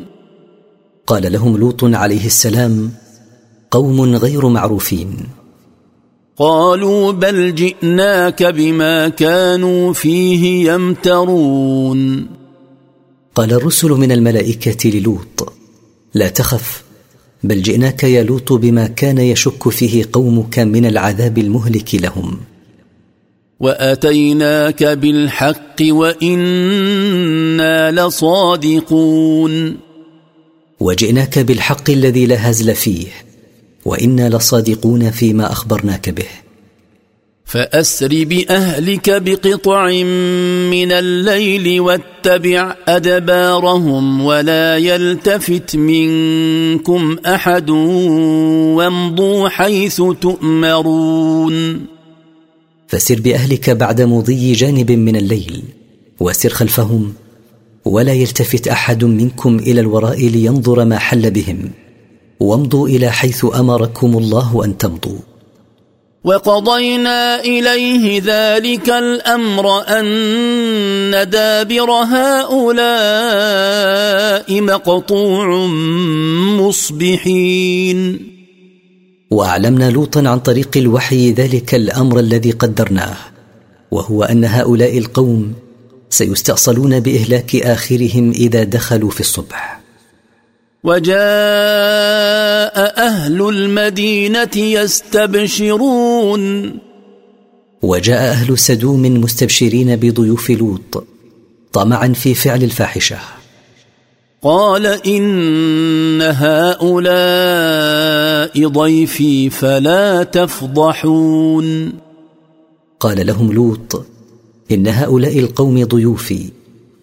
قال 1.08 1.32
لهم 1.32 1.58
لوط 1.58 1.84
عليه 1.84 2.26
السلام 2.26 2.92
قوم 3.72 4.16
غير 4.16 4.48
معروفين. 4.48 5.18
قالوا 6.38 7.12
بل 7.12 7.56
جئناك 7.56 8.44
بما 8.44 9.10
كانوا 9.10 9.94
فيه 9.94 10.74
يمترون. 10.74 12.28
قال 13.36 13.54
الرسل 13.54 13.90
من 13.90 14.12
الملائكة 14.12 14.90
للوط 14.90 15.54
لا 16.14 16.28
تخف 16.28 16.84
بل 17.44 17.62
جئناك 17.62 18.04
يا 18.04 18.24
لوط 18.24 18.54
بما 18.54 18.88
كان 18.88 19.18
يشك 19.18 19.70
فيه 19.70 20.06
قومك 20.14 20.60
من 20.60 20.86
العذاب 20.86 21.38
المهلك 21.38 21.96
لهم. 21.96 22.38
واتيناك 23.60 24.84
بالحق 24.84 25.82
وأنا 25.82 27.12
لصادقون 27.92 29.78
وجئناك 30.80 31.40
بالحق 31.40 31.90
الذي 31.90 32.26
لا 32.26 32.50
هزل 32.50 32.76
فيه 32.76 33.08
وأنا 33.86 34.30
لصادقون 34.30 35.12
فيما 35.12 35.52
اخبرناك 35.52 36.10
به. 36.10 36.26
فاسر 37.46 38.24
باهلك 38.24 39.22
بقطع 39.22 39.88
من 40.72 40.92
الليل 40.92 41.80
واتبع 41.80 42.76
ادبارهم 42.88 44.26
ولا 44.26 44.78
يلتفت 44.78 45.76
منكم 45.76 47.18
احد 47.26 47.70
وامضوا 47.70 49.50
حيث 49.50 50.02
تؤمرون 50.22 51.97
فسر 52.88 53.22
بأهلك 53.22 53.70
بعد 53.70 54.02
مضي 54.02 54.54
جانب 54.54 54.92
من 54.92 55.16
الليل 55.16 55.64
وسر 56.20 56.50
خلفهم 56.50 57.14
ولا 57.86 58.14
يلتفت 58.14 58.68
أحد 58.68 59.04
منكم 59.04 59.58
إلى 59.58 59.82
الوراء 59.82 60.28
لينظر 60.28 60.86
ما 60.86 60.98
حل 60.98 61.32
بهم. 61.32 61.72
وامضوا 62.40 62.88
إلى 62.88 63.12
حيث 63.12 63.46
أمركم 63.56 64.18
الله 64.18 64.66
أن 64.66 64.78
تمضوا. 64.78 65.20
وقضينا 66.24 67.40
إليه 67.40 68.22
ذلك 68.26 68.90
الأمر 68.90 69.88
أن 69.88 71.30
دابر 71.30 71.92
هؤلاء 71.92 73.02
مقطوع 74.62 75.66
مصبحين. 76.60 78.37
وأعلمنا 79.32 79.90
لوطا 79.90 80.30
عن 80.30 80.40
طريق 80.40 80.78
الوحي 80.78 81.32
ذلك 81.32 81.76
الأمر 81.76 82.20
الذي 82.20 82.52
قدرناه 82.52 83.18
وهو 83.92 84.24
أن 84.24 84.46
هؤلاء 84.46 84.98
القوم 84.98 85.54
سيستأصلون 86.10 87.00
بإهلاك 87.00 87.56
آخرهم 87.56 88.32
إذا 88.32 88.64
دخلوا 88.64 89.10
في 89.10 89.20
الصبح. 89.20 89.80
وجاء 90.84 91.18
أهل 93.08 93.50
المدينة 93.50 94.58
يستبشرون. 94.58 96.42
وجاء 97.82 98.22
أهل 98.32 98.58
سدوم 98.58 99.02
مستبشرين 99.02 99.96
بضيوف 99.96 100.52
لوط 100.52 101.08
طمعا 101.74 102.14
في 102.14 102.34
فعل 102.34 102.64
الفاحشة. 102.64 103.37
قال 104.42 104.86
إن 104.86 106.22
هؤلاء 106.22 106.88
ضيفي 108.68 109.50
فلا 109.50 110.24
تفضحون. 110.24 111.94
قال 113.00 113.28
لهم 113.28 113.54
لوط 113.54 114.06
إن 114.72 114.88
هؤلاء 114.88 115.40
القوم 115.40 115.84
ضيوفي 115.84 116.50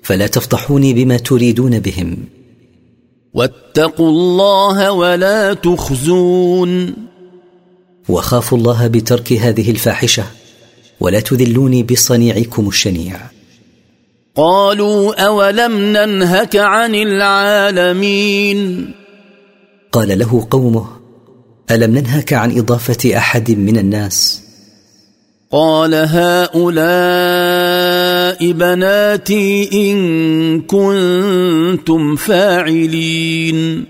فلا 0.03 0.27
تفضحوني 0.27 0.95
بما 0.95 1.17
تريدون 1.17 1.79
بهم. 1.79 2.17
واتقوا 3.35 4.11
الله 4.11 4.93
ولا 4.93 5.55
تخزون. 5.55 6.95
وخافوا 8.09 8.59
الله 8.59 8.87
بترك 8.87 9.33
هذه 9.33 9.71
الفاحشة 9.71 10.25
ولا 11.01 11.21
تذلوني 11.21 11.83
بصنيعكم 11.83 12.69
الشنيع. 12.69 13.34
قالوا 14.37 15.25
أولم 15.27 15.73
ننهك 15.73 16.57
عن 16.57 16.95
العالمين؟ 16.95 18.91
قال 19.93 20.19
له 20.19 20.47
قومه 20.51 20.87
ألم 21.71 21.99
ننهك 21.99 22.33
عن 22.33 22.59
إضافة 22.59 23.17
أحد 23.17 23.51
من 23.51 23.79
الناس؟ 23.79 24.41
قال 25.53 25.95
هؤلاء 25.95 26.73
بناتي 28.53 29.71
إن 29.73 30.61
كنتم 30.61 32.17
فاعلين. 32.17 33.85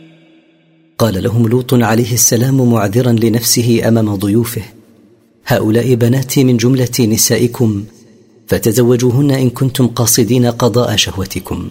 قال 0.98 1.22
لهم 1.22 1.48
لوط 1.48 1.74
عليه 1.74 2.12
السلام 2.12 2.72
معذرا 2.72 3.12
لنفسه 3.12 3.88
أمام 3.88 4.14
ضيوفه 4.14 4.62
هؤلاء 5.46 5.94
بناتي 5.94 6.44
من 6.44 6.56
جملة 6.56 7.00
نسائكم 7.00 7.84
فتزوجوهن 8.46 9.30
إن 9.30 9.50
كنتم 9.50 9.86
قاصدين 9.86 10.46
قضاء 10.46 10.96
شهوتكم. 10.96 11.68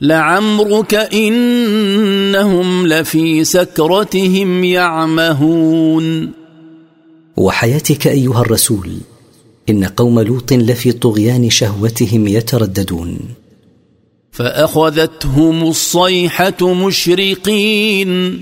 لعمرك 0.00 0.94
إنهم 0.94 2.86
لفي 2.86 3.44
سكرتهم 3.44 4.64
يعمهون. 4.64 6.30
وحياتك 7.36 8.06
أيها 8.06 8.40
الرسول 8.40 8.90
إن 9.68 9.84
قوم 9.84 10.20
لوط 10.20 10.52
لفي 10.52 10.92
طغيان 10.92 11.50
شهوتهم 11.50 12.28
يترددون. 12.28 13.18
فأخذتهم 14.32 15.62
الصيحة 15.62 16.74
مشرقين. 16.74 18.40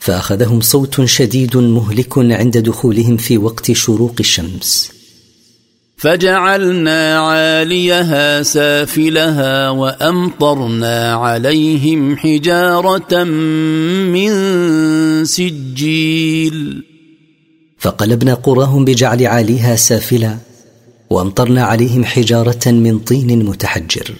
فأخذهم 0.00 0.60
صوت 0.60 1.04
شديد 1.04 1.56
مهلك 1.56 2.18
عند 2.18 2.58
دخولهم 2.58 3.16
في 3.16 3.38
وقت 3.38 3.72
شروق 3.72 4.14
الشمس. 4.20 5.03
فجعلنا 5.96 7.18
عاليها 7.18 8.42
سافلها 8.42 9.70
وأمطرنا 9.70 11.14
عليهم 11.14 12.16
حجارة 12.16 13.24
من 13.24 14.30
سجيل. 15.24 16.84
فقلبنا 17.78 18.34
قراهم 18.34 18.84
بجعل 18.84 19.26
عاليها 19.26 19.76
سافلا 19.76 20.36
وأمطرنا 21.10 21.64
عليهم 21.64 22.04
حجارة 22.04 22.70
من 22.70 22.98
طين 22.98 23.44
متحجر. 23.44 24.10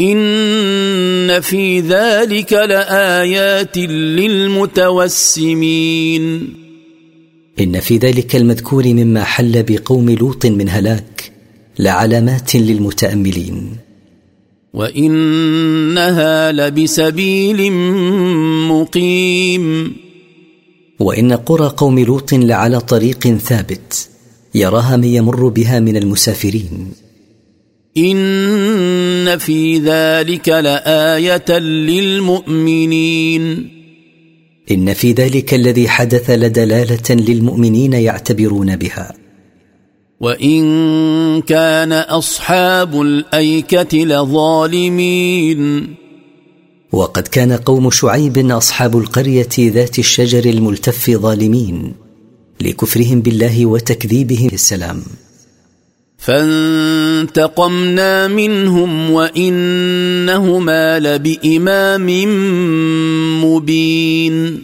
إن 0.00 1.40
في 1.40 1.80
ذلك 1.80 2.52
لآيات 2.52 3.76
للمتوسمين. 3.78 5.06
إن 7.60 7.80
في 7.80 7.96
ذلك 7.96 8.36
المذكور 8.36 8.86
مما 8.86 9.24
حل 9.24 9.62
بقوم 9.62 10.10
لوط 10.10 10.46
من 10.46 10.68
هلاك 10.68 11.32
لعلامات 11.78 12.56
للمتأملين. 12.56 13.76
وإنها 14.74 16.52
لبسبيل 16.52 17.72
مقيم. 18.68 19.96
وإن 21.00 21.32
قرى 21.32 21.74
قوم 21.76 21.98
لوط 21.98 22.32
لعلى 22.32 22.80
طريق 22.80 23.28
ثابت 23.28 24.08
يراها 24.54 24.96
من 24.96 25.04
يمر 25.04 25.48
بها 25.48 25.80
من 25.80 25.96
المسافرين. 25.96 26.92
إن 27.96 29.38
في 29.38 29.78
ذلك 29.78 30.48
لآية 30.48 31.58
للمؤمنين. 31.58 33.75
إن 34.70 34.94
في 34.94 35.12
ذلك 35.12 35.54
الذي 35.54 35.88
حدث 35.88 36.30
لدلالة 36.30 37.10
للمؤمنين 37.10 37.92
يعتبرون 37.92 38.76
بها. 38.76 39.14
وإن 40.20 41.42
كان 41.42 41.92
أصحاب 41.92 43.00
الأيكة 43.00 43.98
لظالمين. 43.98 45.94
وقد 46.92 47.28
كان 47.28 47.52
قوم 47.52 47.90
شعيب 47.90 48.50
أصحاب 48.50 48.98
القرية 48.98 49.48
ذات 49.58 49.98
الشجر 49.98 50.44
الملتف 50.44 51.10
ظالمين 51.10 51.92
لكفرهم 52.60 53.20
بالله 53.20 53.66
وتكذيبهم 53.66 54.50
السلام. 54.52 55.02
فانتقمنا 56.18 58.12
منهم 58.28 59.10
وإنهما 59.10 60.98
لبإمام 60.98 62.06
مبين. 63.44 64.62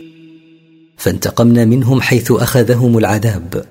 فانتقمنا 0.97 1.65
منهم 1.65 2.01
حيث 2.01 2.33
أخذهم 2.33 2.99
العذاب 2.99 3.65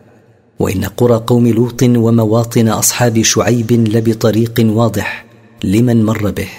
وإن 0.59 0.85
قرى 0.85 1.23
قوم 1.27 1.47
لوط 1.47 1.83
ومواطن 1.83 2.67
أصحاب 2.67 3.21
شعيب 3.21 3.71
لبطريق 3.71 4.53
واضح 4.59 5.25
لمن 5.63 6.03
مر 6.05 6.31
به. 6.31 6.49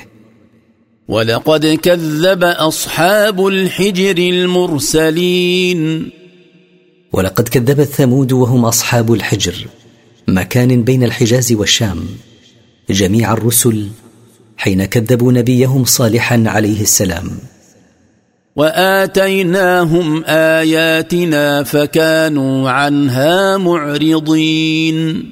ولقد 1.08 1.66
كذب 1.66 2.44
أصحاب 2.44 3.46
الحجر 3.46 4.18
المرسلين. 4.18 6.10
ولقد 7.12 7.48
كذبت 7.48 7.88
ثمود 7.88 8.32
وهم 8.32 8.64
أصحاب 8.64 9.12
الحجر 9.12 9.66
مكان 10.28 10.82
بين 10.82 11.04
الحجاز 11.04 11.52
والشام. 11.52 12.06
جميع 12.90 13.32
الرسل 13.32 13.88
حين 14.56 14.84
كذبوا 14.84 15.32
نبيهم 15.32 15.84
صالحا 15.84 16.44
عليه 16.46 16.80
السلام. 16.80 17.30
وآتيناهم 18.56 20.24
آياتنا 20.24 21.62
فكانوا 21.62 22.70
عنها 22.70 23.56
معرضين. 23.56 25.30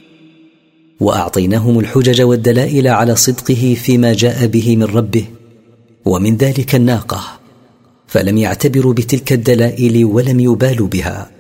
وأعطيناهم 1.01 1.79
الحجج 1.79 2.23
والدلائل 2.23 2.89
على 2.89 3.17
صدقه 3.17 3.77
فيما 3.83 4.13
جاء 4.13 4.47
به 4.47 4.77
من 4.77 4.85
ربه 4.85 5.25
ومن 6.05 6.37
ذلك 6.37 6.75
الناقة 6.75 7.21
فلم 8.07 8.39
يعتبروا 8.39 8.93
بتلك 8.93 9.33
الدلائل 9.33 10.05
ولم 10.05 10.41
يبالوا 10.41 10.89
بها. 10.89 11.40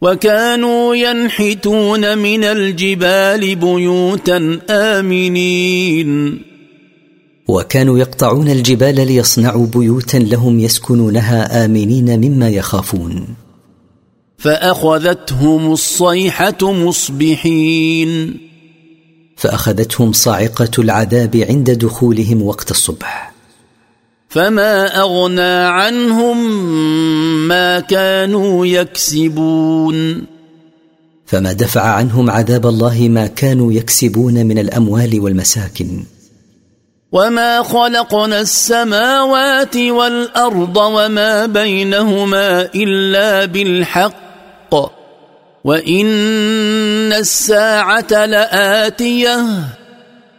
وكانوا 0.00 0.94
ينحتون 0.94 2.18
من 2.18 2.44
الجبال 2.44 3.56
بيوتا 3.56 4.60
آمنين. 4.70 6.42
وكانوا 7.48 7.98
يقطعون 7.98 8.48
الجبال 8.48 8.94
ليصنعوا 8.94 9.66
بيوتا 9.66 10.16
لهم 10.16 10.60
يسكنونها 10.60 11.64
آمنين 11.64 12.20
مما 12.20 12.48
يخافون. 12.48 13.26
فأخذتهم 14.38 15.72
الصيحة 15.72 16.72
مصبحين. 16.72 18.36
فأخذتهم 19.36 20.12
صاعقة 20.12 20.70
العذاب 20.78 21.36
عند 21.36 21.70
دخولهم 21.70 22.42
وقت 22.42 22.70
الصبح. 22.70 23.27
فما 24.28 25.00
اغنى 25.00 25.66
عنهم 25.66 26.68
ما 27.48 27.80
كانوا 27.80 28.66
يكسبون 28.66 30.26
فما 31.26 31.52
دفع 31.52 31.80
عنهم 31.80 32.30
عذاب 32.30 32.66
الله 32.66 33.08
ما 33.08 33.26
كانوا 33.26 33.72
يكسبون 33.72 34.46
من 34.46 34.58
الاموال 34.58 35.20
والمساكن. 35.20 36.04
وما 37.12 37.62
خلقنا 37.62 38.40
السماوات 38.40 39.76
والارض 39.76 40.76
وما 40.76 41.46
بينهما 41.46 42.68
الا 42.74 43.44
بالحق. 43.44 44.74
وان 45.64 47.12
الساعة 47.12 48.26
لاتيه. 48.26 49.46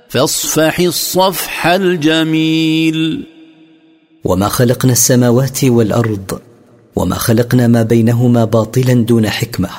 فاصفح 0.09 0.79
الصفح 0.79 1.67
الجميل. 1.67 3.25
وما 4.23 4.47
خلقنا 4.47 4.91
السماوات 4.91 5.63
والارض 5.63 6.39
وما 6.95 7.15
خلقنا 7.15 7.67
ما 7.67 7.83
بينهما 7.83 8.45
باطلا 8.45 8.93
دون 8.93 9.29
حكمه 9.29 9.69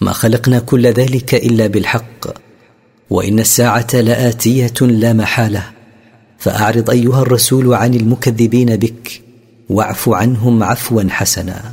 ما 0.00 0.12
خلقنا 0.12 0.58
كل 0.58 0.86
ذلك 0.86 1.34
الا 1.34 1.66
بالحق 1.66 2.26
وان 3.10 3.38
الساعة 3.38 3.86
لاتيه 3.94 4.74
لا 4.80 5.12
محاله 5.12 5.64
فاعرض 6.38 6.90
ايها 6.90 7.22
الرسول 7.22 7.74
عن 7.74 7.94
المكذبين 7.94 8.76
بك 8.76 9.22
واعف 9.70 10.08
عنهم 10.08 10.62
عفوا 10.62 11.02
حسنا 11.10 11.72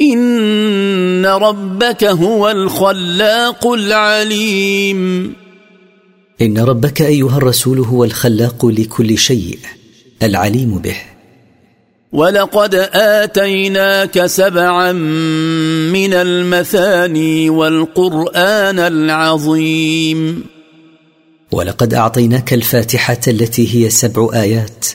ان 0.00 1.26
ربك 1.26 2.04
هو 2.04 2.50
الخلاق 2.50 3.66
العليم 3.66 5.32
ان 6.42 6.58
ربك 6.58 7.02
ايها 7.02 7.36
الرسول 7.36 7.78
هو 7.78 8.04
الخلاق 8.04 8.66
لكل 8.66 9.18
شيء 9.18 9.58
العليم 10.22 10.78
به. 10.78 10.96
ولقد 12.12 12.74
آتيناك 12.94 14.26
سبعا 14.26 14.92
من 15.92 16.12
المثاني 16.12 17.50
والقرآن 17.50 18.78
العظيم. 18.78 20.44
ولقد 21.52 21.94
أعطيناك 21.94 22.54
الفاتحة 22.54 23.20
التي 23.28 23.74
هي 23.74 23.90
سبع 23.90 24.28
آيات 24.34 24.86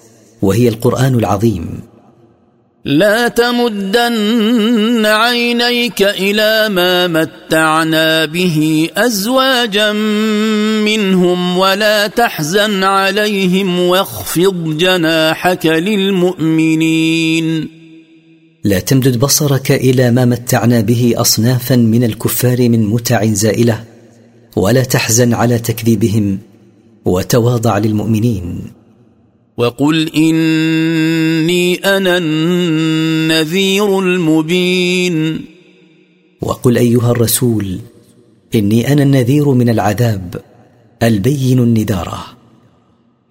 وهي 0.42 0.68
القرآن 0.68 1.16
العظيم. 1.16 1.91
لا 2.86 3.28
تمدن 3.28 5.06
عينيك 5.06 6.02
إلى 6.02 6.70
ما 6.70 7.08
متعنا 7.08 8.26
به 8.26 8.90
أزواجا 8.98 9.92
منهم 10.82 11.58
ولا 11.58 12.08
تحزن 12.08 12.84
عليهم 12.84 13.80
واخفض 13.80 14.78
جناحك 14.78 15.66
للمؤمنين. 15.66 17.46
لا 18.64 18.80
تمدد 18.80 19.20
بصرك 19.20 19.72
إلى 19.72 20.12
ما 20.12 20.26
متعنا 20.26 20.82
به 20.82 21.14
أصنافا 21.18 21.76
من 21.76 22.04
الكفار 22.04 22.70
من 22.70 22.86
متع 22.86 23.26
زائلة 23.26 23.84
ولا 24.56 24.84
تحزن 24.84 25.34
على 25.34 25.60
تكذيبهم 25.60 26.40
وتواضع 27.06 27.78
للمؤمنين. 27.78 28.81
وقل 29.58 30.10
إني 30.16 31.76
أنا 31.76 32.18
النذير 32.18 34.00
المبين. 34.00 35.42
وقل 36.42 36.78
أيها 36.78 37.12
الرسول 37.12 37.80
إني 38.56 38.94
أنا 38.94 39.04
النذير 39.04 39.50
من 39.50 39.70
العذاب 39.70 40.42
البين 41.04 41.60
النذاره 41.60 42.26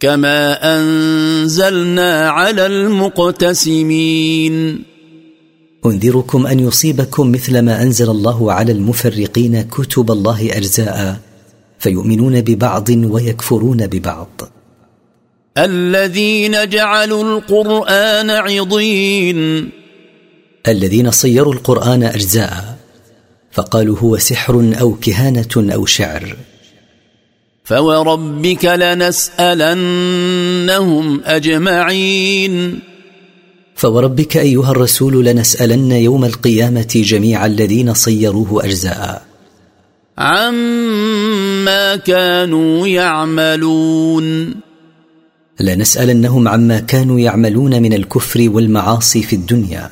كما 0.01 0.59
أنزلنا 0.77 2.29
على 2.29 2.67
المقتسمين. 2.67 4.15
أنذركم 5.87 6.47
أن 6.47 6.61
يصيبكم 6.61 7.33
مثل 7.33 7.59
ما 7.59 7.83
أنزل 7.83 8.11
الله 8.11 8.53
على 8.53 8.73
المفرقين 8.73 9.63
كتب 9.63 10.11
الله 10.11 10.49
اجزاء 10.57 11.21
فيؤمنون 11.79 12.41
ببعض 12.41 12.89
ويكفرون 12.91 13.87
ببعض. 13.87 14.60
الذين 15.65 16.69
جعلوا 16.69 17.39
القرآن 17.39 18.31
عضين. 18.31 19.71
الذين 20.69 21.11
صيروا 21.11 21.53
القرآن 21.53 22.03
أجزاء 22.03 22.77
فقالوا 23.53 23.99
هو 23.99 24.19
سحر 24.19 24.73
أو 24.81 24.95
كهانة 24.95 25.73
أو 25.75 25.87
شعر. 25.87 26.37
فوربك 27.65 28.65
لنسألنهم 28.65 29.51
أجمعين. 31.25 32.81
فوربك 33.75 34.37
أيها 34.37 34.71
الرسول 34.71 35.25
لنسألن 35.25 35.93
يوم 35.93 36.25
القيامة 36.25 36.93
جميع 36.95 37.47
الذين 37.47 37.95
صيروه 37.95 38.65
أجزاء. 38.65 39.23
عما 40.19 41.97
كانوا 41.97 42.87
يعملون. 42.87 44.55
لنسألنهم 45.61 46.49
عما 46.49 46.81
كانوا 46.81 47.21
يعملون 47.21 47.83
من 47.83 47.93
الكفر 47.93 48.51
والمعاصي 48.51 49.23
في 49.23 49.37
الدنيا. 49.37 49.91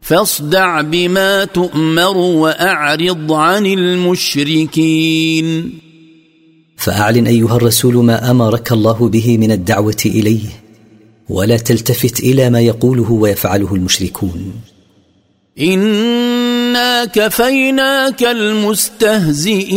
فاصدع 0.00 0.80
بما 0.80 1.44
تؤمر 1.44 2.16
وأعرض 2.16 3.32
عن 3.32 3.66
المشركين. 3.66 5.70
فأعلن 6.76 7.26
أيها 7.26 7.56
الرسول 7.56 7.94
ما 7.94 8.30
أمرك 8.30 8.72
الله 8.72 9.08
به 9.08 9.38
من 9.38 9.52
الدعوة 9.52 10.02
إليه 10.06 10.48
ولا 11.28 11.56
تلتفت 11.56 12.20
إلى 12.20 12.50
ما 12.50 12.60
يقوله 12.60 13.12
ويفعله 13.12 13.74
المشركون. 13.74 14.52
إنا 15.60 17.04
كفيناك 17.04 18.22
المستهزئين. 18.22 19.68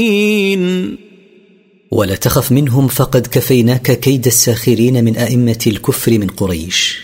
ولا 1.92 2.16
تخف 2.16 2.52
منهم 2.52 2.88
فقد 2.88 3.28
كفيناك 3.28 4.00
كيد 4.00 4.26
الساخرين 4.26 5.04
من 5.04 5.18
أئمة 5.18 5.60
الكفر 5.68 6.12
من 6.12 6.28
قريش. 6.28 6.98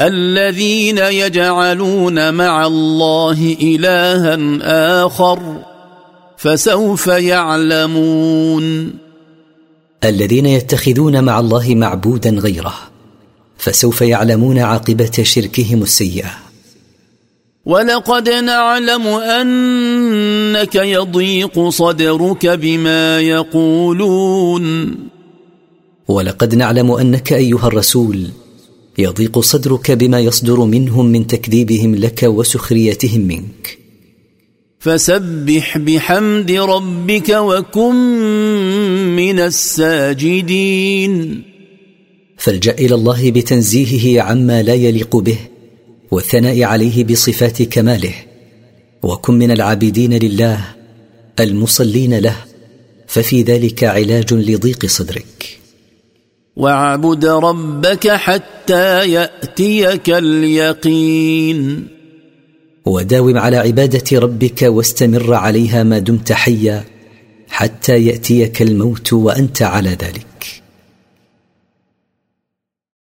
الذين 0.00 0.98
يجعلون 0.98 2.34
مع 2.34 2.66
الله 2.66 3.56
إلها 3.62 4.38
آخر 5.06 5.62
فسوف 6.36 7.06
يعلمون. 7.06 8.94
الذين 10.04 10.46
يتخذون 10.46 11.24
مع 11.24 11.40
الله 11.40 11.74
معبودا 11.74 12.30
غيره 12.30 12.74
فسوف 13.58 14.00
يعلمون 14.00 14.58
عاقبة 14.58 15.22
شركهم 15.22 15.82
السيئة. 15.82 16.51
ولقد 17.66 18.28
نعلم 18.28 19.06
أنك 19.06 20.74
يضيق 20.74 21.68
صدرك 21.68 22.46
بما 22.46 23.20
يقولون. 23.20 24.94
ولقد 26.08 26.54
نعلم 26.54 26.90
أنك 26.90 27.32
أيها 27.32 27.66
الرسول 27.66 28.26
يضيق 28.98 29.38
صدرك 29.38 29.90
بما 29.90 30.20
يصدر 30.20 30.60
منهم 30.60 31.06
من 31.06 31.26
تكذيبهم 31.26 31.94
لك 31.94 32.22
وسخريتهم 32.22 33.20
منك. 33.20 33.78
فسبح 34.78 35.78
بحمد 35.78 36.50
ربك 36.50 37.28
وكن 37.28 37.94
من 39.16 39.40
الساجدين. 39.40 41.42
فالجأ 42.36 42.72
إلى 42.72 42.94
الله 42.94 43.30
بتنزيهه 43.30 44.22
عما 44.22 44.62
لا 44.62 44.74
يليق 44.74 45.16
به 45.16 45.38
والثناء 46.12 46.62
عليه 46.62 47.04
بصفات 47.04 47.62
كماله. 47.62 48.14
وكن 49.02 49.34
من 49.34 49.50
العابدين 49.50 50.14
لله 50.14 50.64
المصلين 51.40 52.18
له 52.18 52.36
ففي 53.06 53.42
ذلك 53.42 53.84
علاج 53.84 54.34
لضيق 54.34 54.86
صدرك. 54.86 55.58
واعبد 56.56 57.24
ربك 57.24 58.08
حتى 58.08 59.12
يأتيك 59.12 60.10
اليقين. 60.10 61.86
وداوم 62.84 63.38
على 63.38 63.56
عبادة 63.56 64.18
ربك 64.18 64.62
واستمر 64.62 65.34
عليها 65.34 65.82
ما 65.82 65.98
دمت 65.98 66.32
حيا 66.32 66.84
حتى 67.48 68.06
يأتيك 68.06 68.62
الموت 68.62 69.12
وأنت 69.12 69.62
على 69.62 69.90
ذلك. 69.90 70.61